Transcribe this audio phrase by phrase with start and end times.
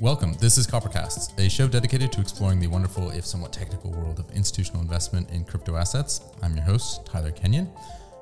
[0.00, 0.34] Welcome.
[0.34, 4.30] This is Coppercasts, a show dedicated to exploring the wonderful, if somewhat technical, world of
[4.32, 6.20] institutional investment in crypto assets.
[6.42, 7.70] I'm your host, Tyler Kenyon.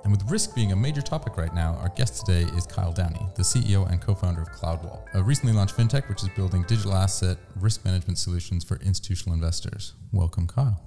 [0.03, 3.27] And with risk being a major topic right now, our guest today is Kyle Downey,
[3.35, 6.95] the CEO and co founder of CloudWall, a recently launched fintech which is building digital
[6.95, 9.95] asset risk management solutions for institutional investors.
[10.13, 10.83] Welcome, Kyle.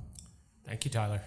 [0.65, 1.21] Thank you, Tyler.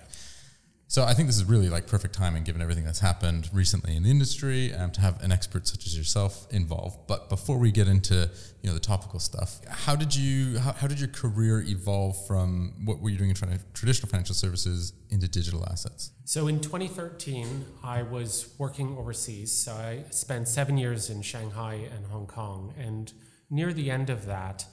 [0.88, 4.04] So I think this is really like perfect timing given everything that's happened recently in
[4.04, 7.08] the industry um, to have an expert such as yourself involved.
[7.08, 8.30] But before we get into
[8.62, 12.72] you know the topical stuff, how did you how, how did your career evolve from
[12.84, 16.12] what were you doing in traditional financial services into digital assets?
[16.24, 19.52] So in 2013, I was working overseas.
[19.52, 23.12] So I spent seven years in Shanghai and Hong Kong, and
[23.50, 24.64] near the end of that,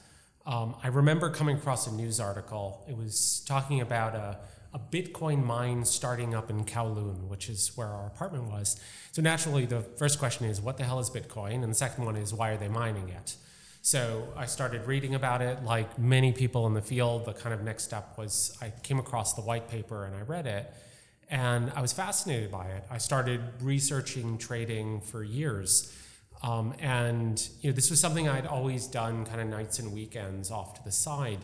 [0.45, 2.85] um, I remember coming across a news article.
[2.87, 4.37] It was talking about a
[4.73, 8.79] a Bitcoin mine starting up in Kowloon, which is where our apartment was.
[9.11, 11.63] So naturally, the first question is, what the hell is Bitcoin?
[11.63, 13.35] And the second one is, why are they mining it?
[13.81, 15.63] So I started reading about it.
[15.63, 19.33] Like many people in the field, the kind of next step was I came across
[19.33, 20.73] the white paper and I read it.
[21.29, 22.83] And I was fascinated by it.
[22.89, 25.93] I started researching trading for years.
[26.41, 30.49] Um, and you know, this was something I'd always done kind of nights and weekends
[30.49, 31.39] off to the side.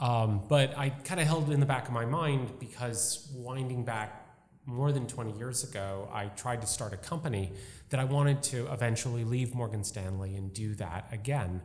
[0.00, 3.84] Um, but I kind of held it in the back of my mind because winding
[3.84, 4.26] back
[4.64, 7.52] more than 20 years ago, I tried to start a company
[7.90, 11.60] that I wanted to eventually leave Morgan Stanley and do that again.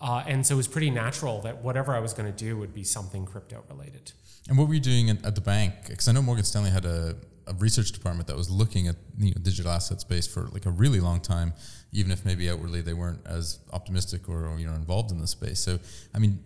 [0.00, 2.74] Uh, and so it was pretty natural that whatever I was going to do would
[2.74, 4.12] be something crypto related.
[4.48, 5.74] And what were you doing at, the bank?
[5.88, 9.26] Because I know Morgan Stanley had a, a, research department that was looking at you
[9.26, 11.52] know, digital asset space for like a really long time,
[11.92, 15.26] even if maybe outwardly they weren't as optimistic or, or you know involved in the
[15.26, 15.60] space.
[15.60, 15.78] So
[16.14, 16.42] I mean,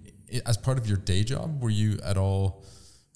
[0.47, 2.65] as part of your day job, were you at all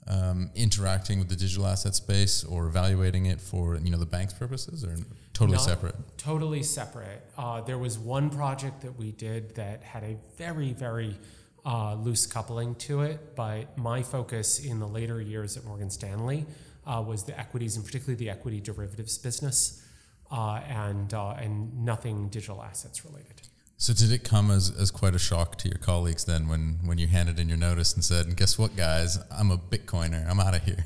[0.07, 4.33] um, interacting with the digital asset space or evaluating it for you know the bank's
[4.33, 4.97] purposes, or
[5.33, 5.95] totally Not separate?
[6.17, 7.23] Totally separate.
[7.37, 11.17] Uh, there was one project that we did that had a very very
[11.65, 16.47] uh, loose coupling to it, but my focus in the later years at Morgan Stanley
[16.87, 19.85] uh, was the equities and particularly the equity derivatives business,
[20.31, 23.48] uh, and uh, and nothing digital assets related.
[23.81, 26.99] So did it come as, as quite a shock to your colleagues then when, when
[26.99, 30.57] you handed in your notice and said, guess what, guys, I'm a Bitcoiner, I'm out
[30.57, 30.85] of here.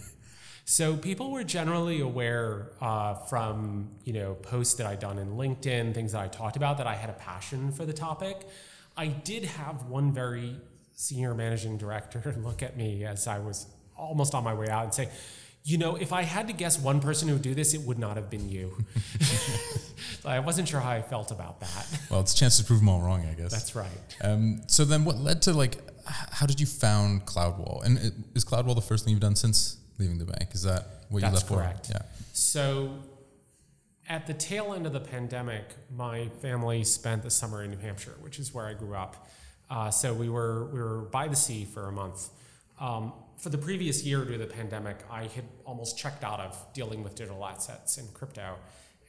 [0.66, 5.92] So people were generally aware uh, from you know posts that I'd done in LinkedIn,
[5.92, 8.46] things that I talked about, that I had a passion for the topic.
[8.96, 10.56] I did have one very
[10.94, 13.66] senior managing director look at me as I was
[13.96, 15.08] almost on my way out and say,
[15.64, 17.98] you know, if I had to guess one person who would do this, it would
[17.98, 18.76] not have been you.
[20.24, 21.86] I wasn't sure how I felt about that.
[22.10, 23.52] Well, it's a chance to prove them all wrong, I guess.
[23.52, 24.16] That's right.
[24.22, 25.78] Um, so then, what led to like?
[26.04, 27.84] How did you found CloudWall?
[27.84, 27.98] And
[28.34, 30.50] is CloudWall the first thing you've done since leaving the bank?
[30.52, 31.86] Is that what That's you left correct.
[31.86, 31.92] for?
[31.92, 32.02] Yeah.
[32.32, 32.98] So,
[34.08, 38.16] at the tail end of the pandemic, my family spent the summer in New Hampshire,
[38.20, 39.28] which is where I grew up.
[39.70, 42.28] Uh, so we were we were by the sea for a month.
[42.82, 46.66] Um, for the previous year due to the pandemic, I had almost checked out of
[46.74, 48.56] dealing with digital assets and crypto.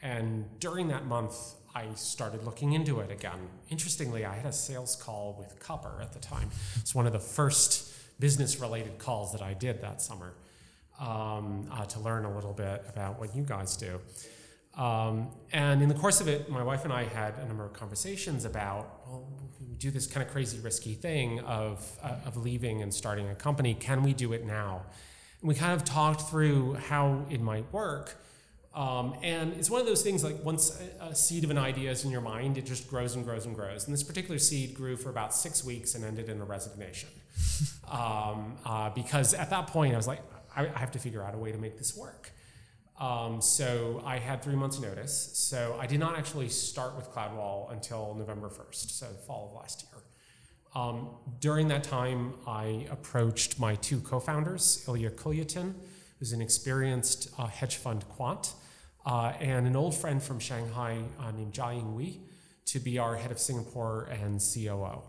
[0.04, 1.36] And during that month,
[1.74, 3.40] I started looking into it again.
[3.70, 6.52] Interestingly, I had a sales call with Copper at the time.
[6.80, 10.36] It's one of the first business related calls that I did that summer
[11.00, 14.00] um, uh, to learn a little bit about what you guys do.
[14.76, 17.74] Um, and in the course of it, my wife and I had a number of
[17.74, 19.28] conversations about, well,
[19.60, 23.36] we do this kind of crazy, risky thing of, uh, of leaving and starting a
[23.36, 23.76] company.
[23.76, 24.84] Can we do it now?
[25.42, 28.18] And we kind of talked through how it might work.
[28.74, 31.92] Um, and it's one of those things like once a, a, seed of an idea
[31.92, 33.86] is in your mind, it just grows and grows and grows.
[33.86, 37.10] And this particular seed grew for about six weeks and ended in a resignation.
[37.92, 40.22] um, uh, because at that point, I was like,
[40.56, 42.32] I, I have to figure out a way to make this work.
[43.00, 45.32] Um, so I had three months' notice.
[45.34, 49.84] So I did not actually start with CloudWall until November 1st, so fall of last
[49.84, 50.04] year.
[50.76, 51.10] Um,
[51.40, 55.74] during that time, I approached my two co founders, Ilya Kulyatin,
[56.18, 58.54] who's an experienced uh, hedge fund quant,
[59.06, 62.22] uh, and an old friend from Shanghai uh, named Jiaying Wei,
[62.66, 65.04] to be our head of Singapore and COO.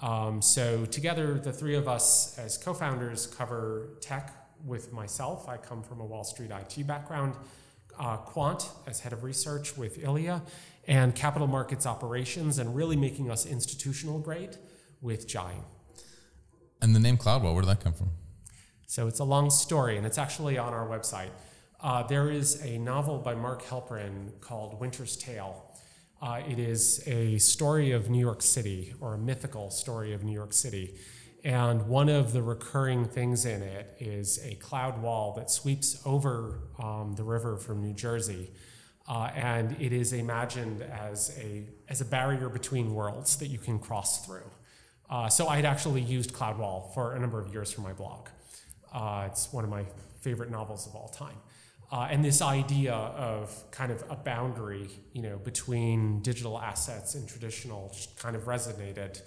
[0.00, 5.48] Um, so, together, the three of us as co founders cover tech, with myself.
[5.48, 7.34] I come from a Wall Street IT background,
[7.98, 10.42] uh, quant as head of research with Ilya,
[10.86, 14.56] and capital markets operations, and really making us institutional grade
[15.00, 15.54] with Jai.
[16.80, 18.10] And the name CloudWall, where did that come from?
[18.86, 21.30] So it's a long story, and it's actually on our website.
[21.80, 25.64] Uh, there is a novel by Mark Helprin called Winter's Tale.
[26.20, 30.32] Uh, it is a story of New York City, or a mythical story of New
[30.32, 30.94] York City.
[31.44, 36.60] And one of the recurring things in it is a cloud wall that sweeps over
[36.80, 38.50] um, the river from New Jersey.
[39.08, 43.80] Uh, and it is imagined as a, as a barrier between worlds that you can
[43.80, 44.48] cross through.
[45.10, 48.28] Uh, so I had actually used CloudWall for a number of years for my blog.
[48.92, 49.84] Uh, it's one of my
[50.20, 51.36] favorite novels of all time.
[51.90, 57.28] Uh, and this idea of kind of a boundary, you know, between digital assets and
[57.28, 59.20] traditional just kind of resonated,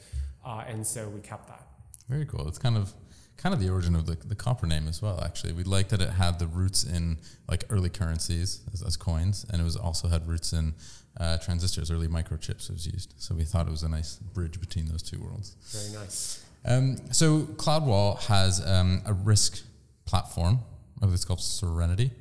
[0.44, 1.75] uh, and so we kept that.
[2.10, 2.48] Very cool.
[2.48, 2.94] It's kind of
[3.38, 5.22] kind of the origin of the, the copper name as well.
[5.24, 7.18] Actually, we liked that it had the roots in
[7.50, 10.74] like early currencies as, as coins, and it was also had roots in
[11.20, 13.14] uh, transistors, early microchips was used.
[13.18, 15.56] So we thought it was a nice bridge between those two worlds.
[15.72, 16.46] Very nice.
[16.66, 19.64] Um, so CloudWall has um, a risk
[20.06, 20.60] platform.
[21.02, 22.12] I it's called Serenity.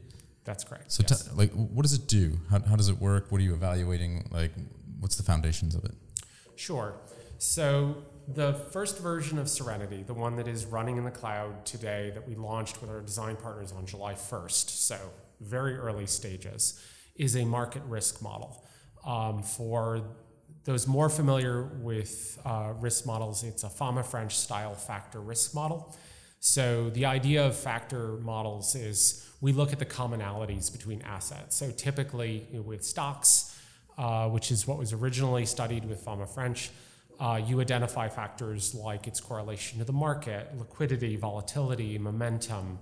[0.44, 0.92] That's correct.
[0.92, 1.24] So, yes.
[1.24, 2.38] t- like, what does it do?
[2.50, 3.32] How, how does it work?
[3.32, 4.28] What are you evaluating?
[4.30, 4.52] Like,
[5.00, 5.92] what's the foundations of it?
[6.56, 6.94] Sure.
[7.38, 7.96] So,
[8.28, 12.26] the first version of Serenity, the one that is running in the cloud today, that
[12.26, 14.98] we launched with our design partners on July 1st, so
[15.40, 16.80] very early stages,
[17.16, 18.64] is a market risk model.
[19.04, 20.02] Um, for
[20.64, 25.94] those more familiar with uh, risk models, it's a Fama French style factor risk model.
[26.40, 31.56] So, the idea of factor models is we look at the commonalities between assets.
[31.56, 33.54] So typically you know, with stocks,
[33.98, 36.70] uh, which is what was originally studied with Fama French,
[37.20, 42.78] uh, you identify factors like its correlation to the market, liquidity, volatility, momentum.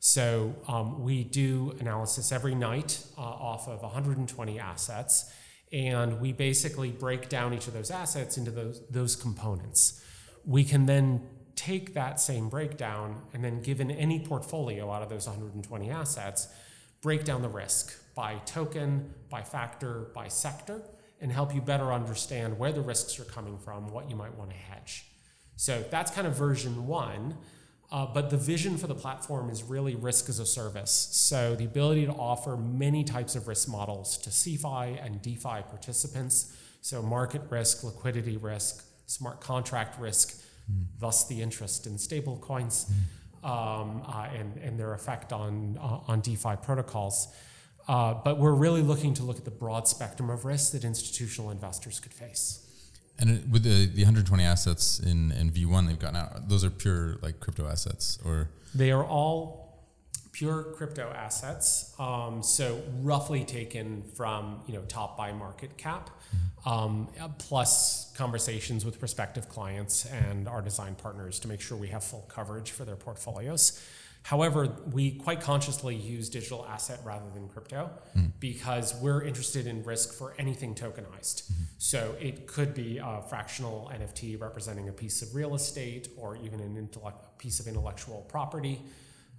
[0.00, 5.32] So um, we do analysis every night uh, off of 120 assets,
[5.72, 10.02] and we basically break down each of those assets into those, those components.
[10.44, 11.22] We can then
[11.56, 16.48] take that same breakdown and then given any portfolio out of those 120 assets,
[17.00, 20.82] break down the risk by token, by factor, by sector,
[21.20, 24.50] and help you better understand where the risks are coming from, what you might want
[24.50, 25.06] to hedge.
[25.56, 27.36] So that's kind of version one.
[27.90, 31.08] Uh, but the vision for the platform is really risk as a service.
[31.12, 36.56] So the ability to offer many types of risk models to CeFi and DeFi participants.
[36.80, 40.36] So market risk, liquidity risk, smart contract risk,
[40.70, 40.84] mm.
[40.98, 42.90] thus the interest in stable coins
[43.44, 43.48] mm.
[43.48, 47.28] um, uh, and, and their effect on, uh, on DeFi protocols.
[47.88, 51.50] Uh, but we're really looking to look at the broad spectrum of risks that institutional
[51.50, 52.62] investors could face.
[53.18, 57.16] And with the, the 120 assets in, in V1 they've got now, those are pure
[57.22, 58.50] like crypto assets or?
[58.74, 59.66] They are all
[60.36, 61.94] pure crypto assets.
[61.98, 66.10] Um, so roughly taken from you know top by market cap,
[66.66, 67.08] um,
[67.38, 72.26] plus conversations with prospective clients and our design partners to make sure we have full
[72.28, 73.82] coverage for their portfolios.
[74.26, 78.32] However, we quite consciously use digital asset rather than crypto mm.
[78.40, 81.44] because we're interested in risk for anything tokenized.
[81.44, 81.62] Mm-hmm.
[81.78, 86.58] So it could be a fractional NFT representing a piece of real estate or even
[86.58, 88.82] an intellect, piece of intellectual property.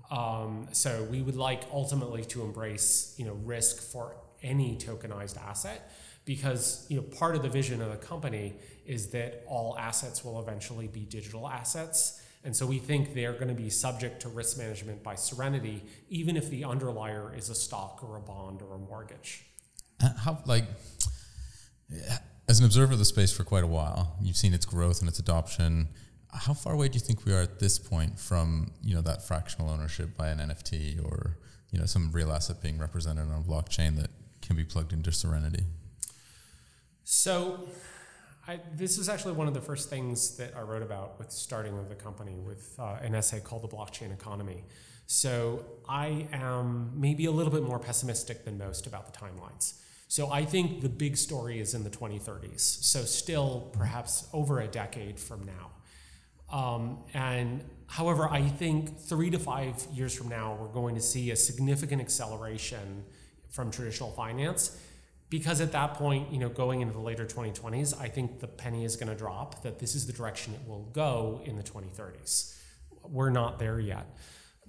[0.09, 5.91] Um, so we would like ultimately to embrace you know risk for any tokenized asset
[6.23, 8.55] because you know part of the vision of the company
[8.85, 12.21] is that all assets will eventually be digital assets.
[12.43, 16.37] And so we think they're going to be subject to risk management by Serenity, even
[16.37, 19.45] if the underlier is a stock or a bond or a mortgage.
[20.01, 20.65] Uh, how like
[22.47, 25.09] as an observer of the space for quite a while, you've seen its growth and
[25.09, 25.89] its adoption
[26.33, 29.25] how far away do you think we are at this point from you know that
[29.25, 31.37] fractional ownership by an NFT or
[31.71, 34.09] you know some real asset being represented on a blockchain that
[34.41, 35.63] can be plugged into Serenity?
[37.03, 37.67] So,
[38.47, 41.77] I, this is actually one of the first things that I wrote about with starting
[41.77, 44.63] of the company with uh, an essay called "The Blockchain Economy."
[45.05, 49.73] So I am maybe a little bit more pessimistic than most about the timelines.
[50.07, 52.59] So I think the big story is in the 2030s.
[52.59, 55.71] So still perhaps over a decade from now.
[56.57, 61.31] Um, and however, I think three to five years from now, we're going to see
[61.31, 63.03] a significant acceleration
[63.49, 64.77] from traditional finance
[65.29, 68.85] because at that point, you know, going into the later 2020s, I think the penny
[68.85, 72.55] is going to drop that this is the direction it will go in the 2030s.
[73.03, 74.07] We're not there yet.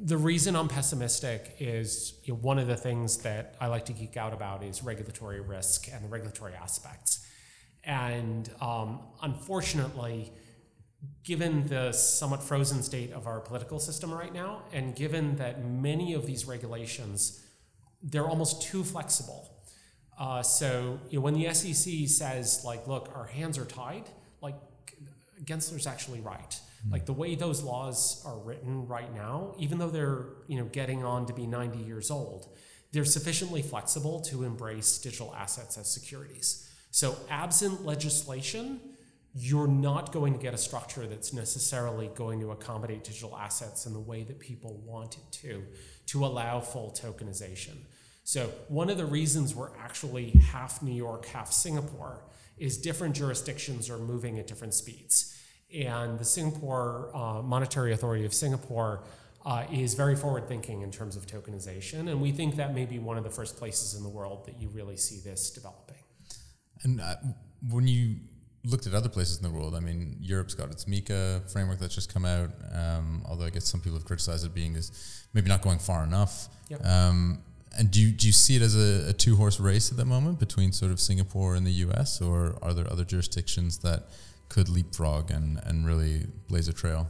[0.01, 3.93] The reason I'm pessimistic is you know, one of the things that I like to
[3.93, 7.25] geek out about is regulatory risk and the regulatory aspects.
[7.85, 10.33] And um, unfortunately,
[11.25, 16.15] given the somewhat frozen state of our political system right now, and given that many
[16.15, 17.45] of these regulations,
[18.03, 19.58] they're almost too flexible.
[20.19, 24.05] Uh, so you know, when the SEC says, like, look, our hands are tied,
[24.43, 24.57] like
[25.45, 26.51] Gensler's actually right.
[26.51, 26.93] Mm-hmm.
[26.93, 31.05] Like the way those laws are written right now, even though they're you know getting
[31.05, 32.49] on to be 90 years old,
[32.93, 36.69] they're sufficiently flexible to embrace digital assets as securities.
[36.91, 38.81] So absent legislation,
[39.35, 43.93] you're not going to get a structure that's necessarily going to accommodate digital assets in
[43.93, 45.65] the way that people want it to,
[46.07, 47.77] to allow full tokenization.
[48.29, 52.25] So, one of the reasons we're actually half New York, half Singapore
[52.59, 55.35] is different jurisdictions are moving at different speeds.
[55.75, 59.03] And the Singapore uh, Monetary Authority of Singapore
[59.47, 62.11] uh, is very forward thinking in terms of tokenization.
[62.11, 64.61] And we think that may be one of the first places in the world that
[64.61, 65.97] you really see this developing.
[66.83, 67.15] And uh,
[67.71, 68.17] when you
[68.63, 71.95] looked at other places in the world, I mean, Europe's got its MiCA framework that's
[71.95, 75.49] just come out, um, although I guess some people have criticized it being is maybe
[75.49, 76.51] not going far enough.
[76.69, 76.85] Yep.
[76.85, 77.43] Um,
[77.77, 80.05] and do you, do you see it as a, a two horse race at the
[80.05, 84.05] moment between sort of Singapore and the US, or are there other jurisdictions that
[84.49, 87.09] could leapfrog and, and really blaze a trail?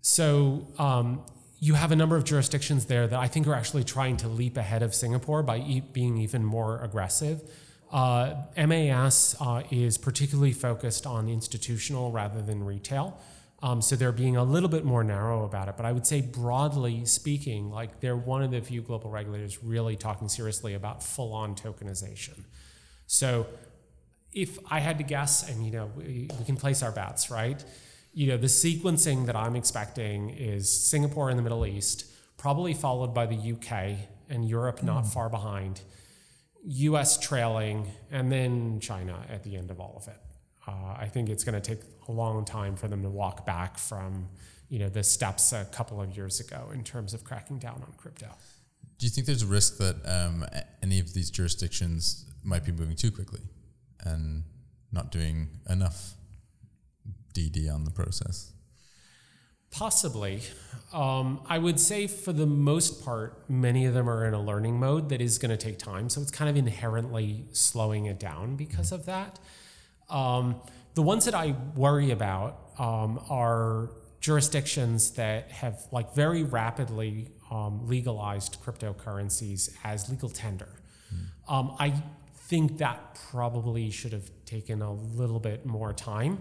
[0.00, 1.22] So um,
[1.60, 4.56] you have a number of jurisdictions there that I think are actually trying to leap
[4.56, 7.42] ahead of Singapore by e- being even more aggressive.
[7.90, 13.18] Uh, MAS uh, is particularly focused on institutional rather than retail.
[13.60, 15.76] Um, so they're being a little bit more narrow about it.
[15.76, 19.96] But I would say, broadly speaking, like they're one of the few global regulators really
[19.96, 22.44] talking seriously about full on tokenization.
[23.06, 23.46] So
[24.32, 27.62] if I had to guess, and you know, we, we can place our bets, right?
[28.14, 33.12] You know, the sequencing that I'm expecting is Singapore in the Middle East, probably followed
[33.12, 33.98] by the UK
[34.28, 35.12] and Europe not mm.
[35.12, 35.80] far behind,
[36.64, 40.20] US trailing, and then China at the end of all of it.
[40.68, 43.78] Uh, I think it's going to take a long time for them to walk back
[43.78, 44.28] from
[44.68, 47.94] you know the steps a couple of years ago in terms of cracking down on
[47.96, 48.28] crypto.
[48.98, 50.44] Do you think there's a risk that um,
[50.82, 53.40] any of these jurisdictions might be moving too quickly
[54.04, 54.42] and
[54.92, 56.14] not doing enough
[57.32, 58.52] DD on the process?
[59.70, 60.42] Possibly.
[60.92, 64.80] Um, I would say for the most part, many of them are in a learning
[64.80, 66.08] mode that is going to take time.
[66.08, 69.38] So it's kind of inherently slowing it down because of that.
[70.10, 70.56] Um,
[70.94, 77.86] the ones that I worry about um, are jurisdictions that have like very rapidly um,
[77.86, 80.68] legalized cryptocurrencies as legal tender.
[81.14, 81.52] Mm.
[81.52, 81.94] Um, I
[82.48, 86.38] think that probably should have taken a little bit more time.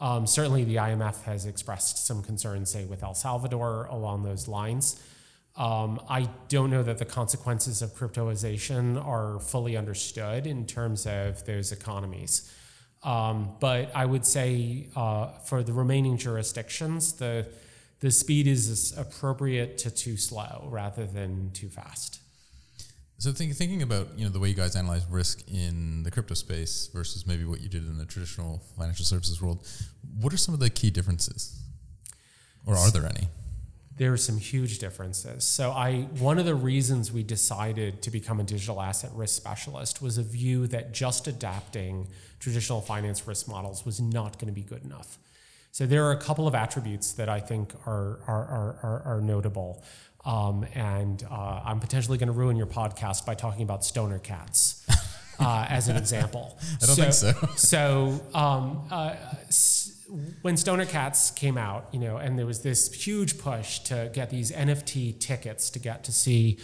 [0.00, 5.02] Um, certainly, the IMF has expressed some concerns, say, with El Salvador along those lines.
[5.56, 11.44] Um, I don't know that the consequences of cryptoization are fully understood in terms of
[11.46, 12.52] those economies.
[13.02, 17.46] Um, but I would say uh, for the remaining jurisdictions, the
[18.00, 22.20] the speed is appropriate to too slow rather than too fast.
[23.18, 26.34] So think, thinking about you know the way you guys analyze risk in the crypto
[26.34, 29.66] space versus maybe what you did in the traditional financial services world,
[30.20, 31.60] what are some of the key differences,
[32.64, 33.28] or are there any?
[33.98, 35.44] There are some huge differences.
[35.44, 40.00] So I one of the reasons we decided to become a digital asset risk specialist
[40.00, 42.08] was a view that just adapting
[42.40, 45.18] traditional finance risk models was not going to be good enough.
[45.72, 49.82] So there are a couple of attributes that I think are are are, are, notable.
[50.24, 54.84] Um, and uh, I'm potentially going to ruin your podcast by talking about stoner cats
[55.38, 56.58] uh, as an example.
[56.82, 57.46] I don't so, think so.
[57.56, 59.14] so um, uh,
[60.42, 64.30] when Stoner Cats came out, you know, and there was this huge push to get
[64.30, 66.58] these NFT tickets to get to see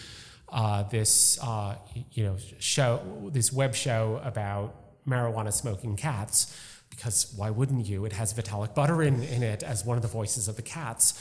[0.49, 1.77] uh, this, uh,
[2.13, 4.75] you know, show, this web show about
[5.07, 6.57] marijuana smoking cats,
[6.91, 8.05] because why wouldn't you?
[8.05, 11.21] It has Vitalik Buterin in it as one of the voices of the cats.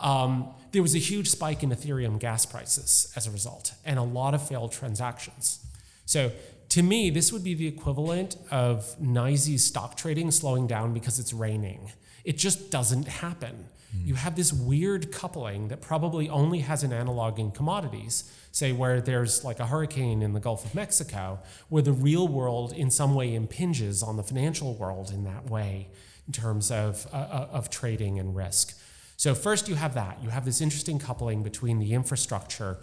[0.00, 4.02] Um, there was a huge spike in Ethereum gas prices as a result, and a
[4.02, 5.64] lot of failed transactions.
[6.04, 6.32] So
[6.74, 11.32] to me, this would be the equivalent of NYSE stock trading slowing down because it's
[11.32, 11.92] raining.
[12.24, 13.66] It just doesn't happen.
[13.96, 14.08] Mm.
[14.08, 19.00] You have this weird coupling that probably only has an analog in commodities, say where
[19.00, 21.38] there's like a hurricane in the Gulf of Mexico,
[21.68, 25.86] where the real world in some way impinges on the financial world in that way
[26.26, 28.76] in terms of, uh, uh of trading and risk.
[29.16, 30.18] So, first, you have that.
[30.24, 32.78] You have this interesting coupling between the infrastructure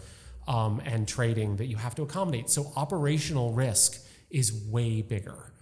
[0.51, 2.49] um, and trading that you have to accommodate.
[2.49, 5.53] So operational risk is way bigger.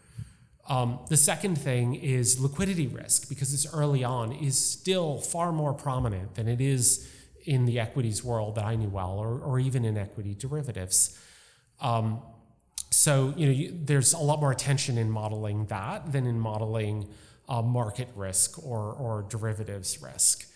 [0.67, 5.74] Um, the second thing is liquidity risk because it's early on is still far more
[5.74, 7.08] prominent than it is
[7.46, 11.17] in the equities world that I knew well, or, or even in equity derivatives.
[11.79, 12.22] Um,
[12.89, 17.08] so you know, you, there's a lot more attention in modeling that than in modeling
[17.48, 20.48] uh, market risk or, or derivatives risk.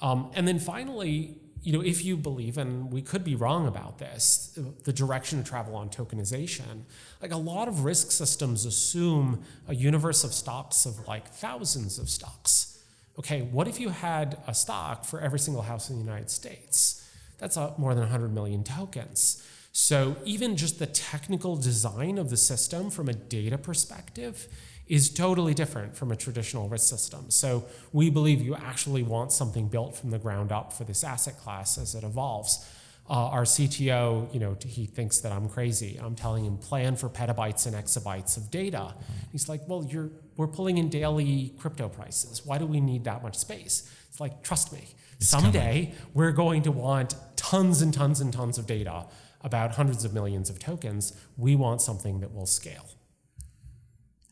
[0.00, 3.98] Um, and then finally, you know, if you believe, and we could be wrong about
[3.98, 6.82] this, the direction of travel on tokenization,
[7.22, 12.10] like a lot of risk systems assume a universe of stocks of like thousands of
[12.10, 12.78] stocks.
[13.18, 17.08] Okay, what if you had a stock for every single house in the United States?
[17.38, 19.42] That's more than 100 million tokens.
[19.72, 24.48] So even just the technical design of the system from a data perspective
[24.86, 27.30] is totally different from a traditional risk system.
[27.30, 31.38] So we believe you actually want something built from the ground up for this asset
[31.38, 32.68] class as it evolves.
[33.08, 35.98] Uh, our CTO, you know, he thinks that I'm crazy.
[36.02, 38.94] I'm telling him plan for petabytes and exabytes of data.
[39.30, 42.44] He's like, well, you're we're pulling in daily crypto prices.
[42.44, 43.90] Why do we need that much space?
[44.08, 46.10] It's like, trust me, it's someday coming.
[46.12, 49.06] we're going to want tons and tons and tons of data
[49.42, 51.12] about hundreds of millions of tokens.
[51.36, 52.86] We want something that will scale.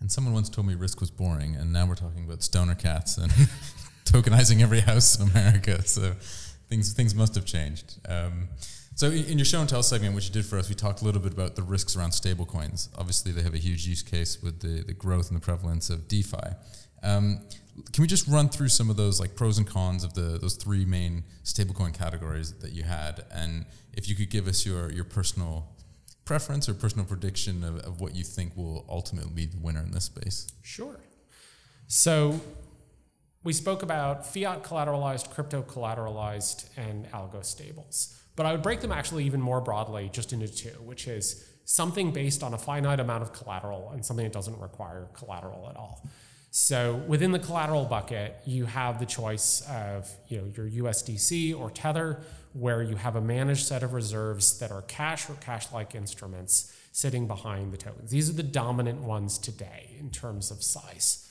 [0.03, 3.19] And someone once told me risk was boring, and now we're talking about stoner cats
[3.19, 3.31] and
[4.05, 5.81] tokenizing every house in America.
[5.87, 6.15] So
[6.69, 8.01] things things must have changed.
[8.09, 8.49] Um,
[8.97, 11.05] so in your show and tell segment, which you did for us, we talked a
[11.05, 12.89] little bit about the risks around stablecoins.
[12.99, 16.09] Obviously, they have a huge use case with the, the growth and the prevalence of
[16.09, 16.49] DeFi.
[17.05, 17.39] Um,
[17.93, 20.57] can we just run through some of those like pros and cons of the those
[20.57, 25.05] three main stablecoin categories that you had, and if you could give us your your
[25.05, 25.69] personal
[26.25, 29.91] preference or personal prediction of, of what you think will ultimately be the winner in
[29.91, 30.47] this space?
[30.63, 31.01] Sure.
[31.87, 32.41] So
[33.45, 38.19] we spoke about fiat collateralized, crypto collateralized, and algo stables.
[38.37, 42.13] But I would break them actually even more broadly just into two, which is something
[42.13, 46.07] based on a finite amount of collateral and something that doesn't require collateral at all.
[46.51, 51.71] So within the collateral bucket, you have the choice of you know, your USDC or
[51.71, 52.21] Tether,
[52.53, 57.27] where you have a managed set of reserves that are cash or cash-like instruments sitting
[57.27, 58.11] behind the tokens.
[58.11, 61.29] These are the dominant ones today in terms of size.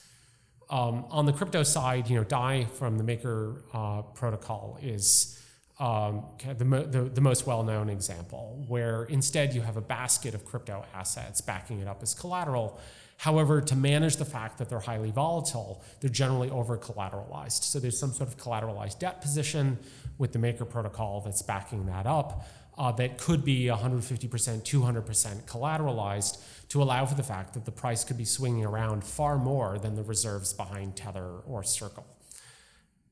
[0.69, 5.37] Um, on the crypto side, you know, DAI from the Maker uh, protocol is
[5.79, 10.85] um, the, the, the, most well-known example, where instead you have a basket of crypto
[10.93, 12.79] assets backing it up as collateral.
[13.17, 17.63] However, to manage the fact that they're highly volatile, they're generally over-collateralized.
[17.63, 19.77] So there's some sort of collateralized debt position
[20.21, 22.45] with the Maker protocol that's backing that up
[22.77, 26.37] uh, that could be 150%, 200% collateralized
[26.69, 29.95] to allow for the fact that the price could be swinging around far more than
[29.95, 32.05] the reserves behind Tether or Circle.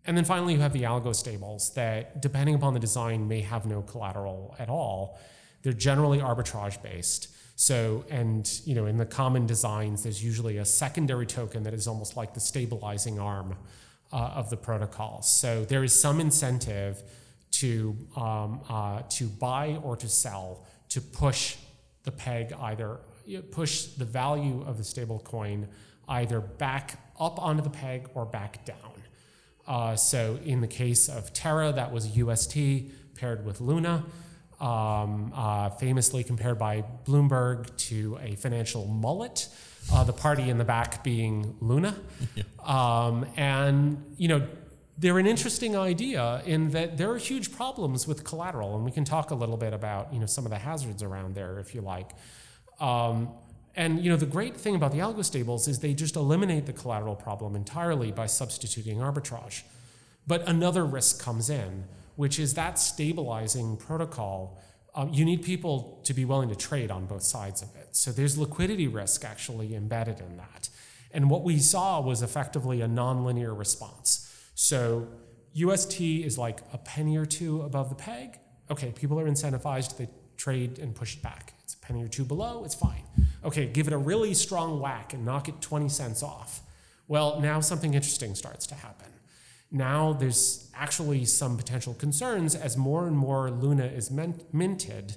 [0.06, 3.66] And then finally, you have the algo stables that, depending upon the design, may have
[3.66, 5.20] no collateral at all.
[5.64, 7.28] They're generally arbitrage based.
[7.56, 11.88] So, and you know, in the common designs, there's usually a secondary token that is
[11.88, 13.58] almost like the stabilizing arm
[14.12, 15.22] uh, of the protocol.
[15.22, 17.02] So there is some incentive
[17.52, 21.56] to um, uh, to buy or to sell to push
[22.04, 23.00] the peg either
[23.52, 25.68] push the value of the stable coin
[26.08, 28.76] either back up onto the peg or back down.
[29.68, 32.58] Uh, so in the case of Terra, that was UST
[33.14, 34.04] paired with Luna,
[34.60, 39.48] um, uh, famously compared by Bloomberg to a financial mullet.
[39.92, 41.96] Uh, the party in the back being Luna,
[42.36, 42.44] yeah.
[42.64, 44.48] um, and you know
[45.00, 49.06] they're an interesting idea in that there are huge problems with collateral, and we can
[49.06, 51.82] talk a little bit about you know some of the hazards around there if you
[51.82, 52.12] like.
[52.80, 53.30] Um,
[53.76, 56.74] and you know the great thing about the algo stables is they just eliminate the
[56.74, 59.64] collateral problem entirely by substituting arbitrage.
[60.28, 64.62] But another risk comes in, which is that stabilizing protocol.
[64.96, 67.96] Um, you need people to be willing to trade on both sides of it.
[67.96, 70.70] So there's liquidity risk actually embedded in that.
[71.12, 74.26] And what we saw was effectively a nonlinear response.
[74.56, 75.08] So
[75.54, 78.40] UST is like a penny or two above the peg.
[78.70, 81.54] Okay, people are incentivized, they trade and push it back.
[81.64, 83.04] It's a penny or two below, it's fine.
[83.44, 86.62] Okay, give it a really strong whack and knock it 20 cents off.
[87.08, 89.08] Well, now something interesting starts to happen.
[89.72, 95.16] Now there's actually some potential concerns as more and more Luna is minted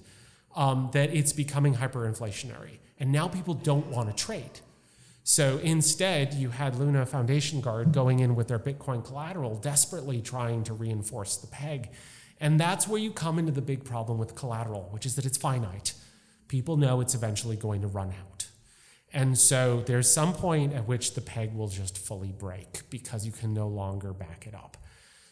[0.54, 2.78] um, that it's becoming hyperinflationary.
[2.98, 4.60] And now people don't want to trade.
[5.24, 10.64] So instead, you had Luna Foundation Guard going in with their Bitcoin collateral, desperately trying
[10.64, 11.90] to reinforce the peg.
[12.40, 15.38] And that's where you come into the big problem with collateral, which is that it's
[15.38, 15.94] finite.
[16.48, 18.46] People know it's eventually going to run out.
[19.12, 23.32] And so there's some point at which the peg will just fully break because you
[23.32, 24.76] can no longer back it up.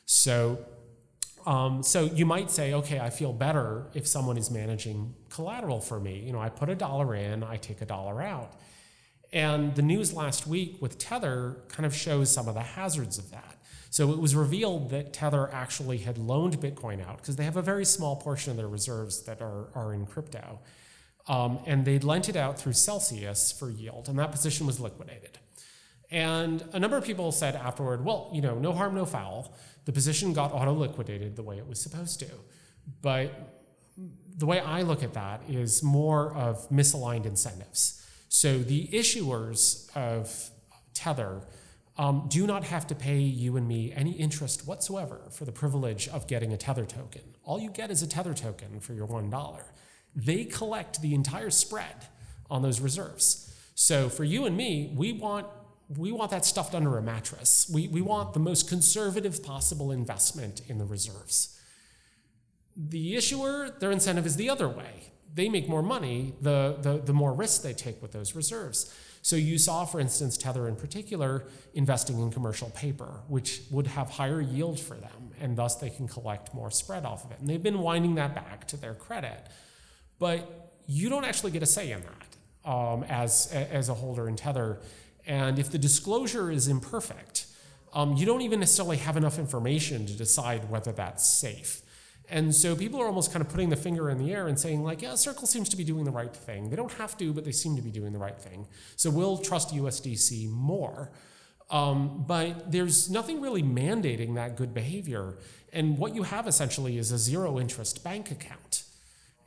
[0.04, 0.58] So,
[1.46, 5.98] um, so you might say, okay, I feel better if someone is managing collateral for
[5.98, 6.18] me.
[6.18, 8.52] You know, I put a dollar in, I take a dollar out.
[9.32, 13.30] And the news last week with Tether kind of shows some of the hazards of
[13.30, 13.56] that.
[13.88, 17.62] So it was revealed that Tether actually had loaned Bitcoin out because they have a
[17.62, 20.60] very small portion of their reserves that are, are in crypto.
[21.28, 25.38] Um, and they'd lent it out through Celsius for yield, and that position was liquidated.
[26.10, 29.54] And a number of people said afterward, well, you know, no harm, no foul.
[29.84, 32.30] The position got auto liquidated the way it was supposed to.
[33.00, 33.32] But
[34.36, 38.04] the way I look at that is more of misaligned incentives.
[38.28, 40.50] So the issuers of
[40.94, 41.42] Tether
[41.98, 46.08] um, do not have to pay you and me any interest whatsoever for the privilege
[46.08, 47.22] of getting a Tether token.
[47.44, 49.62] All you get is a Tether token for your $1.
[50.14, 52.06] They collect the entire spread
[52.50, 53.54] on those reserves.
[53.74, 55.46] So for you and me, we want
[55.96, 57.68] we want that stuffed under a mattress.
[57.72, 61.58] We, we want the most conservative possible investment in the reserves.
[62.76, 65.12] The issuer, their incentive is the other way.
[65.34, 68.94] They make more money the, the, the more risk they take with those reserves.
[69.22, 71.44] So you saw, for instance, Tether in particular
[71.74, 76.08] investing in commercial paper, which would have higher yield for them, and thus they can
[76.08, 77.40] collect more spread off of it.
[77.40, 79.48] And they've been winding that back to their credit.
[80.20, 84.36] But you don't actually get a say in that um, as, as a holder in
[84.36, 84.78] Tether.
[85.26, 87.46] And if the disclosure is imperfect,
[87.92, 91.82] um, you don't even necessarily have enough information to decide whether that's safe.
[92.28, 94.84] And so people are almost kind of putting the finger in the air and saying,
[94.84, 96.70] like, yeah, Circle seems to be doing the right thing.
[96.70, 98.68] They don't have to, but they seem to be doing the right thing.
[98.94, 101.10] So we'll trust USDC more.
[101.70, 105.38] Um, but there's nothing really mandating that good behavior.
[105.72, 108.79] And what you have essentially is a zero interest bank account.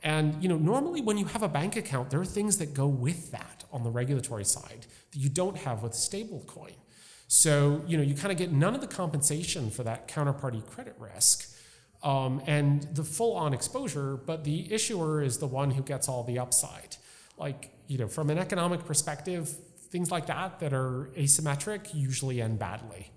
[0.04, 2.86] And you know, normally when you have a bank account, there are things that go
[2.86, 6.74] with that on the regulatory side that you don't have with stablecoin.
[7.26, 10.94] So you know, you kind of get none of the compensation for that counterparty credit
[10.98, 11.50] risk
[12.04, 16.22] um, and the full on exposure, but the issuer is the one who gets all
[16.22, 16.96] the upside.
[17.38, 19.48] Like, you know, from an economic perspective,
[19.90, 23.10] things like that that are asymmetric usually end badly.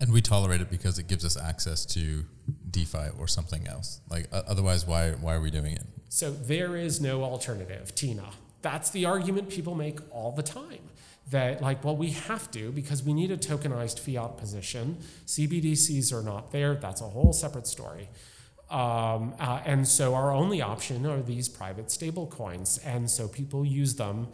[0.00, 2.24] And we tolerate it because it gives us access to
[2.70, 4.00] DeFi or something else.
[4.10, 5.84] Like, otherwise, why, why are we doing it?
[6.14, 8.30] So there is no alternative, Tina.
[8.62, 10.78] That's the argument people make all the time
[11.32, 14.98] that like well we have to because we need a tokenized fiat position.
[15.26, 16.76] Cbdc's are not there.
[16.76, 18.08] That's a whole separate story.
[18.70, 23.66] Um, uh, and so our only option are these private stable coins and so people
[23.66, 24.28] use them.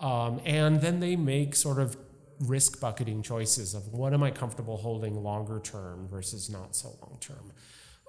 [0.00, 1.96] Um, and then they make sort of
[2.40, 7.18] risk bucketing choices of what am i comfortable holding longer term versus not so long
[7.20, 7.52] term.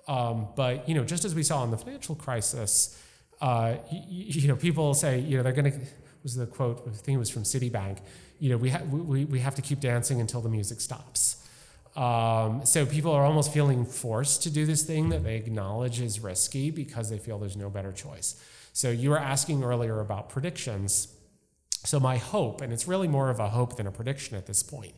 [0.07, 2.97] Um, but you know just as we saw in the financial crisis
[3.41, 5.79] uh, you, you know people say you know they're going to
[6.23, 7.99] was the quote, I think it was from Citibank,
[8.39, 11.37] you know, we, ha- we, we have to keep dancing until the music stops.
[11.95, 16.19] Um, so people are almost feeling forced to do this thing that they acknowledge is
[16.19, 18.41] risky because they feel there's no better choice.
[18.73, 21.13] So you were asking earlier about predictions.
[21.83, 24.63] So my hope, and it's really more of a hope than a prediction at this
[24.63, 24.93] point,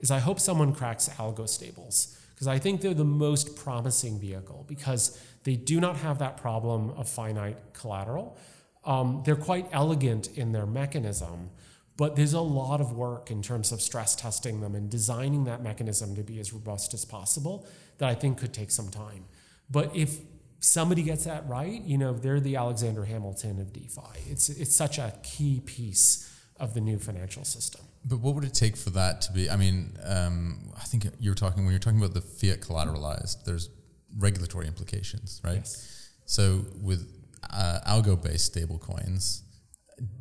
[0.00, 4.64] is I hope someone cracks algo stables because I think they're the most promising vehicle
[4.66, 8.36] because they do not have that problem of finite collateral.
[8.84, 11.50] Um, they're quite elegant in their mechanism,
[11.96, 15.62] but there's a lot of work in terms of stress testing them and designing that
[15.62, 17.66] mechanism to be as robust as possible
[17.98, 19.24] that I think could take some time.
[19.70, 20.18] But if
[20.58, 24.30] somebody gets that right, you know, they're the Alexander Hamilton of DeFi.
[24.30, 27.82] It's, it's such a key piece of the new financial system.
[28.04, 29.50] But what would it take for that to be?
[29.50, 33.44] I mean, um, I think you're talking when you're talking about the fiat collateralized.
[33.44, 33.70] There's
[34.18, 35.56] regulatory implications, right?
[35.56, 36.10] Yes.
[36.26, 37.10] So with
[37.50, 39.42] uh, algo-based stablecoins,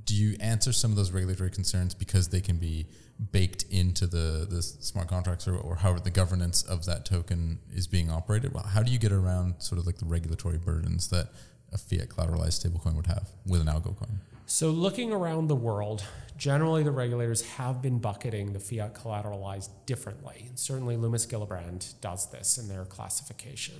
[0.06, 2.88] do you answer some of those regulatory concerns because they can be
[3.32, 7.88] baked into the, the smart contracts or, or how the governance of that token is
[7.88, 8.54] being operated?
[8.54, 11.30] Well, how do you get around sort of like the regulatory burdens that
[11.72, 14.20] a fiat collateralized stablecoin would have with an algo coin?
[14.46, 16.04] So, looking around the world,
[16.38, 20.46] generally the regulators have been bucketing the fiat collateralized differently.
[20.50, 23.76] And certainly, Lummis Gillibrand does this in their classification.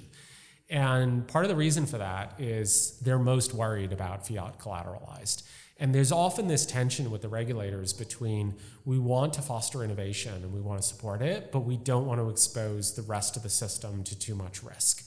[0.70, 5.44] And part of the reason for that is they're most worried about fiat collateralized.
[5.78, 10.54] And there's often this tension with the regulators between we want to foster innovation and
[10.54, 13.50] we want to support it, but we don't want to expose the rest of the
[13.50, 15.04] system to too much risk.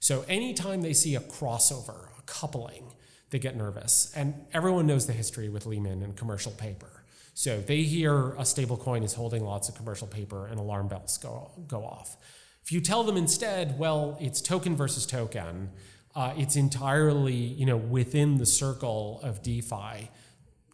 [0.00, 2.92] So anytime they see a crossover, a coupling,
[3.30, 4.12] they get nervous.
[4.14, 7.04] And everyone knows the history with Lehman and commercial paper.
[7.34, 11.50] So they hear a stablecoin is holding lots of commercial paper and alarm bells go,
[11.68, 12.16] go off.
[12.64, 15.70] If you tell them instead, well, it's token versus token,
[16.16, 20.10] uh, it's entirely you know within the circle of DeFi.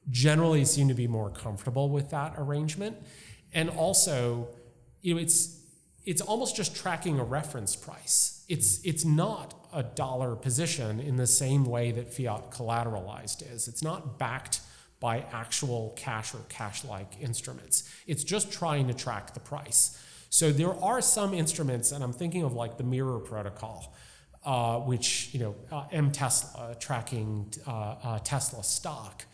[0.09, 2.97] Generally, seem to be more comfortable with that arrangement,
[3.53, 4.49] and also,
[5.03, 5.61] you know, it's
[6.05, 8.42] it's almost just tracking a reference price.
[8.55, 13.67] It's it's not a dollar position in the same way that fiat collateralized is.
[13.67, 14.61] It's not backed
[15.01, 17.91] by actual cash or cash-like instruments.
[18.07, 19.99] It's just trying to track the price.
[20.29, 23.95] So there are some instruments, and I'm thinking of like the Mirror protocol,
[24.45, 29.25] uh, which you know uh, M Tesla tracking uh, uh, Tesla stock.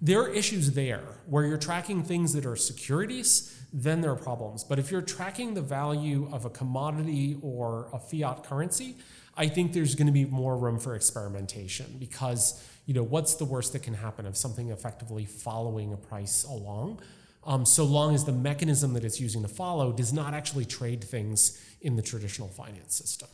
[0.00, 3.57] There are issues there where you're tracking things that are securities.
[3.72, 4.64] Then there are problems.
[4.64, 8.96] But if you're tracking the value of a commodity or a fiat currency,
[9.36, 13.44] I think there's going to be more room for experimentation because you know what's the
[13.44, 17.00] worst that can happen of something effectively following a price along
[17.44, 21.02] um, so long as the mechanism that it's using to follow does not actually trade
[21.02, 23.28] things in the traditional finance system.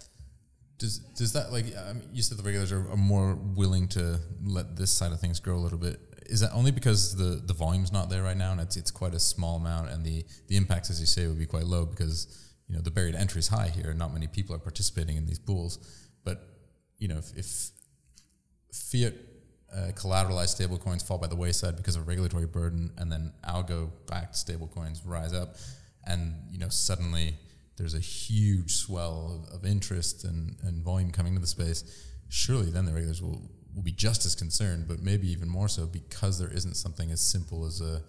[0.79, 4.21] Does does that like I mean, you said the regulators are, are, more willing to
[4.45, 6.01] let this side of things grow a little bit?
[6.27, 9.15] Is that only because the the volume's not there right now and it's it's quite
[9.15, 12.45] a small amount and the the impacts as you say would be quite low because
[12.69, 15.17] you know the barrier to entry is high here and not many people are participating
[15.17, 15.79] in these pools.
[16.25, 16.49] But
[16.99, 17.71] you know, if, if
[18.73, 19.15] fiat
[19.75, 25.01] uh, collateralized stablecoins fall by the wayside because of regulatory burden, and then algo-backed stablecoins
[25.05, 25.57] rise up,
[26.07, 27.37] and you know suddenly
[27.77, 31.85] there's a huge swell of, of interest and, and volume coming to the space.
[32.29, 35.87] Surely, then the regulators will will be just as concerned, but maybe even more so
[35.87, 38.03] because there isn't something as simple as a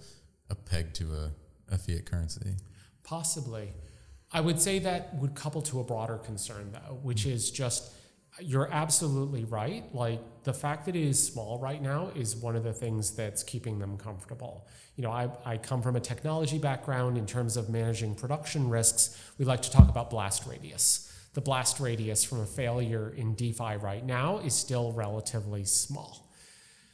[0.50, 1.32] a peg to a,
[1.74, 2.56] a fiat currency.
[3.04, 3.74] Possibly.
[4.32, 7.32] I would say that would couple to a broader concern, though, which mm-hmm.
[7.32, 7.94] is just
[8.42, 9.84] you're absolutely right.
[9.96, 13.44] Like the fact that it is small right now is one of the things that's
[13.44, 14.68] keeping them comfortable.
[14.98, 19.18] You know, I, I come from a technology background in terms of managing production risks.
[19.38, 21.12] We like to talk about blast radius.
[21.36, 26.32] The blast radius from a failure in DeFi right now is still relatively small.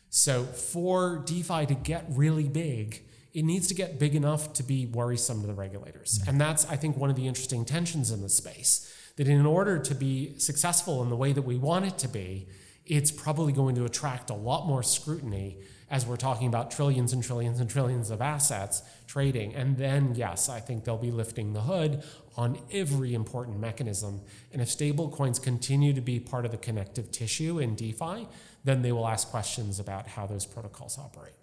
[0.09, 4.87] So for DeFi to get really big, it needs to get big enough to be
[4.87, 6.19] worrisome to the regulators.
[6.27, 9.77] And that's, I think, one of the interesting tensions in the space that in order
[9.77, 12.47] to be successful in the way that we want it to be,
[12.85, 15.59] it's probably going to attract a lot more scrutiny
[15.91, 19.53] as we're talking about trillions and trillions and trillions of assets trading.
[19.53, 22.03] And then, yes, I think they'll be lifting the hood
[22.37, 24.21] on every important mechanism.
[24.53, 28.27] And if stablecoins continue to be part of the connective tissue in DeFi,
[28.63, 31.33] then they will ask questions about how those protocols operate.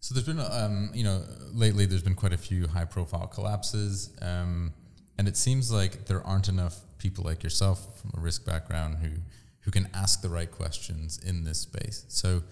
[0.00, 4.72] So there's been, um, you know, lately there's been quite a few high-profile collapses, um,
[5.18, 9.10] and it seems like there aren't enough people like yourself from a risk background who
[9.62, 12.04] who can ask the right questions in this space.
[12.08, 12.42] So,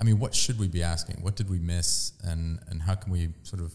[0.00, 1.22] I mean, what should we be asking?
[1.22, 3.74] What did we miss, and and how can we sort of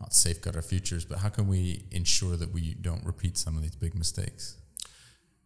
[0.00, 3.62] not safeguard our futures, but how can we ensure that we don't repeat some of
[3.62, 4.56] these big mistakes?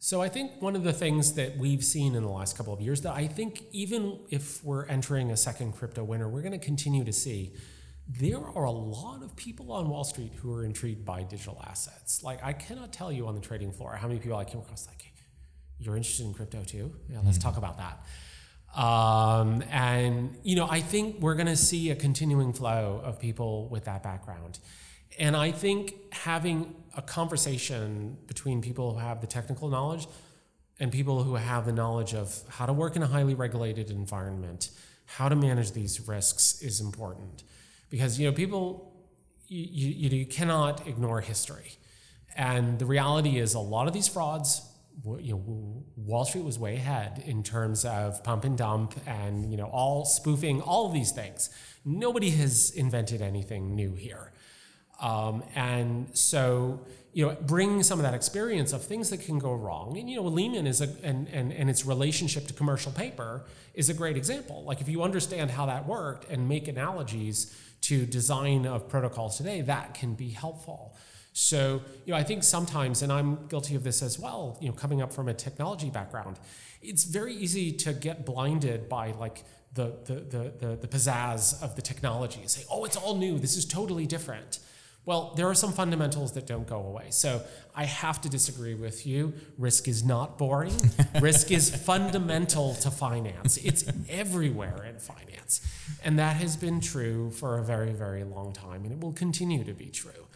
[0.03, 2.81] So I think one of the things that we've seen in the last couple of
[2.81, 6.65] years that I think even if we're entering a second crypto winter, we're going to
[6.65, 7.53] continue to see
[8.09, 12.23] there are a lot of people on Wall Street who are intrigued by digital assets.
[12.25, 14.87] Like I cannot tell you on the trading floor how many people I came across
[14.87, 15.13] like,
[15.79, 16.93] you're interested in crypto too?
[17.09, 17.49] Yeah, let's mm-hmm.
[17.49, 18.03] talk about that.
[18.75, 23.69] Um, and you know, I think we're going to see a continuing flow of people
[23.69, 24.59] with that background.
[25.19, 30.07] And I think having a conversation between people who have the technical knowledge
[30.79, 34.71] and people who have the knowledge of how to work in a highly regulated environment,
[35.05, 37.43] how to manage these risks is important
[37.91, 38.93] because you know people
[39.49, 41.73] you, you, you cannot ignore history
[42.37, 44.63] and the reality is a lot of these frauds
[45.19, 49.57] you know wall street was way ahead in terms of pump and dump and you
[49.57, 51.51] know all spoofing all of these things.
[51.85, 54.33] Nobody has invented anything new here.
[55.01, 59.53] Um, and so you know bring some of that experience of things that can go
[59.53, 63.47] wrong and you know lehman is a and, and and its relationship to commercial paper
[63.75, 64.63] is a great example.
[64.65, 69.63] Like if you understand how that worked and make analogies to design of protocols today,
[69.63, 70.97] that can be helpful.
[71.33, 74.75] So, you know, I think sometimes, and I'm guilty of this as well, you know,
[74.75, 76.39] coming up from a technology background,
[76.83, 81.77] it's very easy to get blinded by like the the the the, the pizzazz of
[81.77, 84.59] the technology and say, oh, it's all new, this is totally different.
[85.07, 87.07] Well, there are some fundamentals that don't go away.
[87.11, 87.43] So
[87.75, 89.33] I have to disagree with you.
[89.57, 90.75] Risk is not boring.
[91.21, 93.57] Risk is fundamental to finance.
[93.57, 95.63] It's everywhere in finance.
[96.05, 99.65] And that has been true for a very, very long time, and it will continue
[99.65, 100.27] to be true.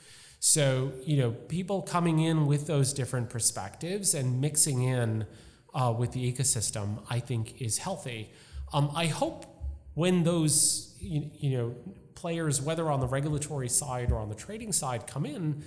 [0.47, 5.27] So, you know, people coming in with those different perspectives and mixing in
[5.73, 8.31] uh, with the ecosystem, I think is healthy.
[8.71, 9.47] Um, I hope
[9.95, 11.75] when those, you, you know,
[12.15, 15.65] players, whether on the regulatory side or on the trading side, come in,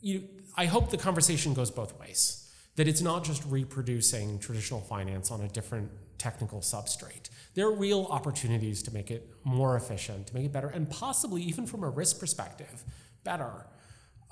[0.00, 0.24] you,
[0.56, 2.50] I hope the conversation goes both ways.
[2.74, 7.30] That it's not just reproducing traditional finance on a different technical substrate.
[7.54, 11.42] There are real opportunities to make it more efficient, to make it better, and possibly
[11.42, 12.82] even from a risk perspective,
[13.22, 13.66] better.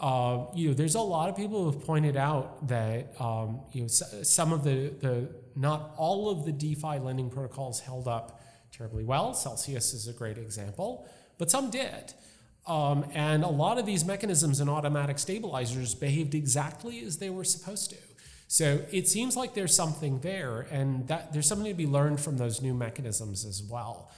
[0.01, 3.83] Uh, you know, there's a lot of people who have pointed out that um, you
[3.83, 9.05] know some of the the not all of the DeFi lending protocols held up terribly
[9.05, 9.35] well.
[9.35, 11.09] Celsius is a great example
[11.39, 12.13] but some did.
[12.67, 17.45] Um, and a lot of these mechanisms and automatic stabilizers behaved exactly as they were
[17.45, 17.97] supposed to.
[18.49, 22.39] So it seems like there's something there, and that there's something to be learned from
[22.39, 24.11] those new mechanisms as well.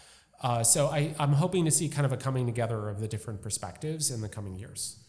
[0.42, 3.42] Uh, so I, I'm hoping to see kind of a coming together of the different
[3.42, 4.99] perspectives in the coming years.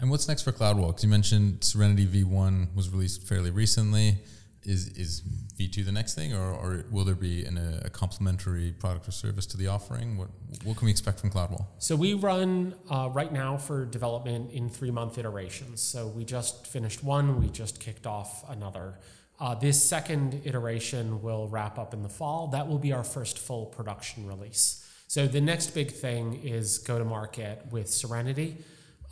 [0.00, 0.88] And what's next for CloudWall?
[0.88, 4.18] Because you mentioned Serenity V1 was released fairly recently
[4.64, 5.22] is is
[5.58, 9.10] V2 the next thing, or, or will there be an, a, a complementary product or
[9.12, 10.16] service to the offering?
[10.16, 10.28] What
[10.64, 11.66] what can we expect from Cloudwall?
[11.78, 15.80] So we run uh, right now for development in three month iterations.
[15.80, 18.98] So we just finished one, we just kicked off another.
[19.40, 22.48] Uh, this second iteration will wrap up in the fall.
[22.48, 24.86] That will be our first full production release.
[25.08, 28.58] So the next big thing is go to market with Serenity.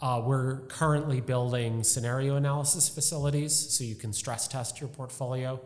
[0.03, 5.61] Uh, we're currently building scenario analysis facilities so you can stress test your portfolio.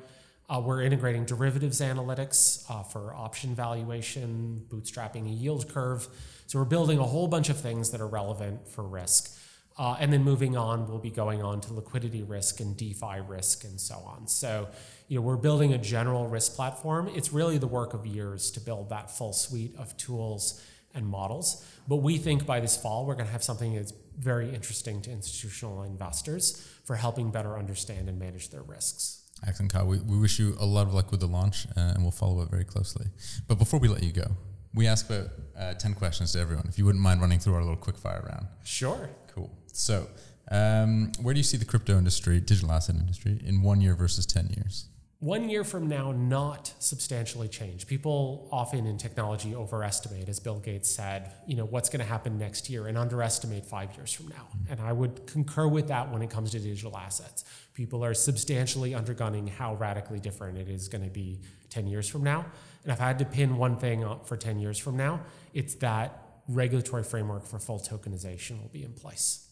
[0.51, 6.09] Uh, we're integrating derivatives analytics uh, for option valuation, bootstrapping a yield curve.
[6.47, 9.38] So we're building a whole bunch of things that are relevant for risk.
[9.79, 13.64] Uh, and then moving on, we'll be going on to liquidity risk and DeFi risk
[13.64, 14.27] and so on.
[14.27, 14.68] So,
[15.09, 17.09] you know, we're building a general risk platform.
[17.14, 20.61] It's really the work of years to build that full suite of tools
[20.94, 21.64] and models.
[21.88, 25.11] But we think by this fall, we're going to have something that's very interesting to
[25.11, 29.22] institutional investors for helping better understand and manage their risks.
[29.46, 29.87] Excellent, Kyle.
[29.87, 32.42] We, we wish you a lot of luck with the launch uh, and we'll follow
[32.42, 33.07] it very closely.
[33.48, 34.37] But before we let you go,
[34.72, 36.66] we ask about uh, 10 questions to everyone.
[36.68, 38.46] If you wouldn't mind running through our little quick fire round.
[38.64, 39.09] Sure.
[39.35, 39.50] Cool.
[39.72, 40.09] So,
[40.50, 44.26] um, where do you see the crypto industry, digital asset industry, in one year versus
[44.26, 44.87] 10 years?
[45.20, 47.87] One year from now not substantially change.
[47.87, 52.37] People often in technology overestimate, as Bill Gates said, you know, what's going to happen
[52.37, 54.48] next year and underestimate five years from now.
[54.57, 54.72] Mm-hmm.
[54.72, 57.44] And I would concur with that when it comes to digital assets.
[57.74, 62.22] People are substantially undergunning how radically different it is going to be 10 years from
[62.22, 62.44] now.
[62.83, 65.20] And if I had to pin one thing up for 10 years from now,
[65.55, 69.48] it's that regulatory framework for full tokenization will be in place.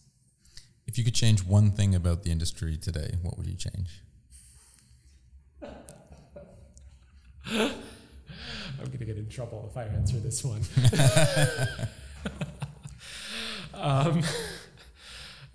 [0.86, 4.02] If you could change one thing about the industry today, what would you change?
[7.50, 7.70] I'm
[8.78, 10.62] going to get in trouble if I answer this one.
[13.74, 14.22] um,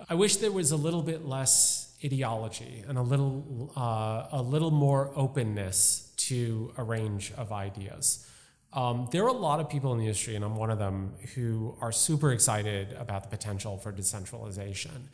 [0.09, 4.71] I wish there was a little bit less ideology and a little, uh, a little
[4.71, 8.25] more openness to a range of ideas.
[8.73, 11.13] Um, there are a lot of people in the industry, and I'm one of them,
[11.35, 15.09] who are super excited about the potential for decentralization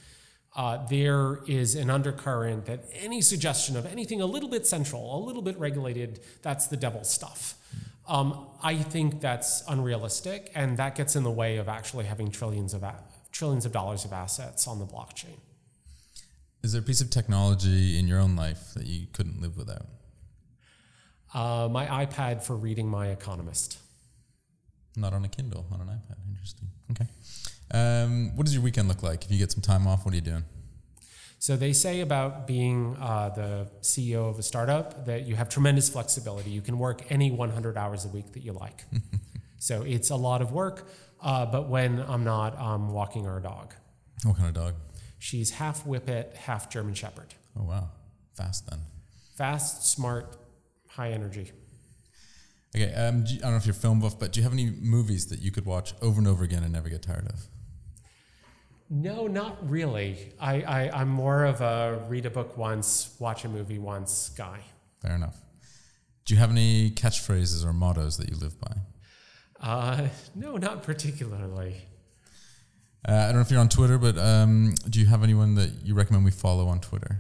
[0.56, 5.22] uh, there is an undercurrent that any suggestion of anything a little bit central, a
[5.26, 7.56] little bit regulated, that's the devil stuff.
[8.08, 12.74] Um, I think that's unrealistic, and that gets in the way of actually having trillions
[12.74, 12.84] of
[13.32, 15.40] trillions of dollars of assets on the blockchain.
[16.62, 19.86] Is there a piece of technology in your own life that you couldn't live without?
[21.34, 23.80] Uh, my iPad for reading My Economist.
[24.96, 26.18] Not on a Kindle, on an iPad.
[26.30, 26.68] Interesting.
[26.92, 27.08] Okay.
[27.74, 29.26] Um, what does your weekend look like?
[29.26, 30.44] If you get some time off, what are you doing?
[31.40, 35.90] So they say about being uh, the CEO of a startup that you have tremendous
[35.90, 36.52] flexibility.
[36.52, 38.86] You can work any 100 hours a week that you like.
[39.58, 40.88] so it's a lot of work,
[41.22, 43.74] uh, but when I'm not, I'm walking our dog.
[44.24, 44.76] What kind of dog?
[45.20, 47.34] She's half Whippet, half German Shepherd.
[47.60, 47.90] Oh wow,
[48.36, 48.80] fast then.
[49.36, 50.38] Fast, smart,
[50.88, 51.52] high energy.
[52.76, 54.70] Okay, um, you, I don't know if you're film buff, but do you have any
[54.70, 57.48] movies that you could watch over and over again and never get tired of?
[58.90, 60.34] No, not really.
[60.40, 64.60] I, I, I'm more of a read a book once, watch a movie once guy.
[65.02, 65.38] Fair enough.
[66.26, 68.76] Do you have any catchphrases or mottos that you live by?
[69.60, 71.82] Uh, no, not particularly.
[73.08, 75.72] Uh, I don't know if you're on Twitter, but um, do you have anyone that
[75.84, 77.20] you recommend we follow on Twitter?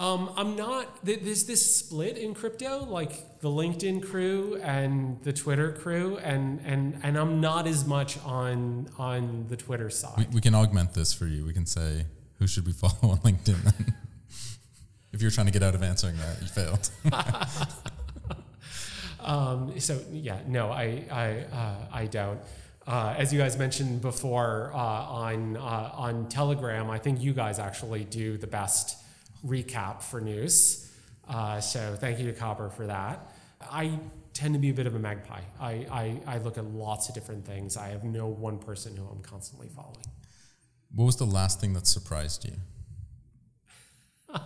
[0.00, 1.04] Um, I'm not.
[1.04, 6.98] There's this split in crypto, like the LinkedIn crew and the Twitter crew, and and
[7.02, 10.16] and I'm not as much on on the Twitter side.
[10.16, 11.44] We, we can augment this for you.
[11.44, 12.06] We can say
[12.38, 13.94] who should we follow on LinkedIn then.
[15.12, 16.90] if you're trying to get out of answering that, you failed.
[19.20, 22.40] um, so yeah, no, I I uh, I don't.
[22.86, 27.58] Uh, as you guys mentioned before uh, on uh, on Telegram, I think you guys
[27.58, 28.96] actually do the best
[29.46, 30.90] recap for news.
[31.28, 33.32] Uh, so thank you to Copper for that.
[33.70, 33.98] I
[34.32, 35.42] tend to be a bit of a magpie.
[35.60, 37.76] I, I, I look at lots of different things.
[37.76, 40.06] I have no one person who I'm constantly following.
[40.94, 42.56] What was the last thing that surprised you?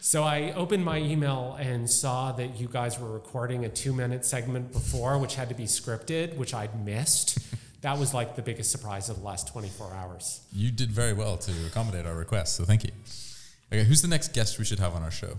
[0.00, 4.24] so I opened my email and saw that you guys were recording a two minute
[4.24, 7.38] segment before, which had to be scripted, which I'd missed.
[7.82, 10.40] that was like the biggest surprise of the last 24 hours.
[10.52, 12.90] You did very well to accommodate our request, so thank you.
[13.72, 15.38] Okay, who's the next guest we should have on our show?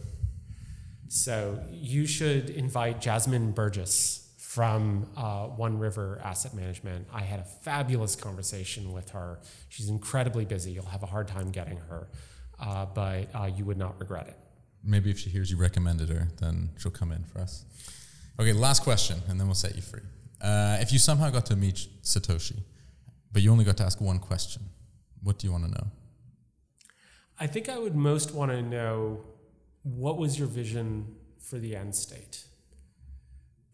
[1.09, 7.07] So you should invite Jasmine Burgess from uh, One River Asset Management.
[7.13, 9.39] I had a fabulous conversation with her.
[9.67, 10.71] She's incredibly busy.
[10.71, 12.07] You'll have a hard time getting her,
[12.59, 14.37] uh, but uh, you would not regret it.
[14.83, 17.65] Maybe if she hears you recommended her, then she'll come in for us.
[18.39, 20.01] Okay, last question, and then we'll set you free.
[20.41, 22.59] Uh, if you somehow got to meet Satoshi,
[23.31, 24.63] but you only got to ask one question,
[25.21, 25.87] what do you want to know?
[27.41, 29.23] I think I would most want to know
[29.81, 32.43] what was your vision for the end state?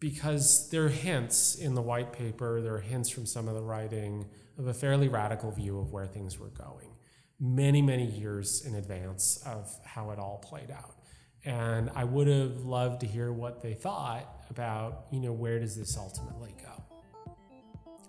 [0.00, 3.60] Because there are hints in the white paper, there are hints from some of the
[3.60, 4.24] writing
[4.56, 6.88] of a fairly radical view of where things were going,
[7.38, 10.94] many, many years in advance of how it all played out.
[11.44, 15.76] And I would have loved to hear what they thought about, you know, where does
[15.76, 17.34] this ultimately go?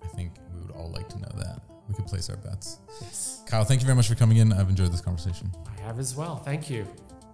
[0.01, 2.77] I think we would all like to know that we could place our bets.
[3.01, 3.43] Yes.
[3.47, 4.53] Kyle, thank you very much for coming in.
[4.53, 5.51] I've enjoyed this conversation.
[5.65, 6.37] I have as well.
[6.37, 6.85] Thank you.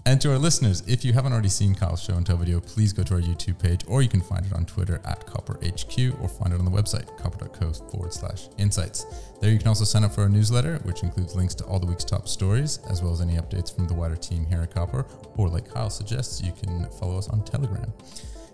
[0.08, 2.94] And to our listeners, if you haven't already seen Kyle's show and tell video, please
[2.94, 6.30] go to our YouTube page or you can find it on Twitter at CopperHQ or
[6.30, 9.08] find it on the website, copper.co forward slash insights.
[9.42, 11.88] There you can also sign up for our newsletter, which includes links to all the
[11.88, 15.08] week's top stories, as well as any updates from the wider team here at Copper.
[15.38, 17.92] Or, like Kyle suggests, you can follow us on Telegram.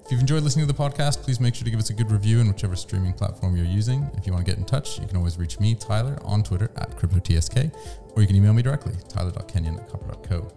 [0.05, 2.11] If you've enjoyed listening to the podcast, please make sure to give us a good
[2.11, 4.09] review in whichever streaming platform you're using.
[4.17, 6.69] If you want to get in touch, you can always reach me, Tyler, on Twitter
[6.75, 7.73] at CryptoTSK,
[8.15, 10.51] or you can email me directly, tyler.kenyon at copper.co.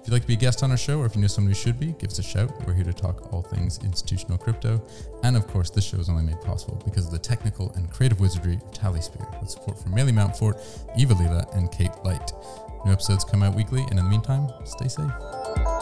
[0.00, 1.50] If you'd like to be a guest on our show, or if you know someone
[1.50, 2.52] who should be, give us a shout.
[2.66, 4.80] We're here to talk all things institutional crypto.
[5.24, 8.20] And of course, this show is only made possible because of the technical and creative
[8.20, 10.58] wizardry of Tallyspear, with support from Maley Mountfort,
[10.96, 12.32] Eva Lila, and Kate Light.
[12.86, 15.79] New episodes come out weekly, and in the meantime, stay safe.